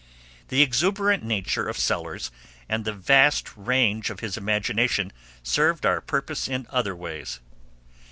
[0.47, 2.31] The exuberant nature of Sellers
[2.67, 7.39] and the vast range of his imagination served our purpose in other ways.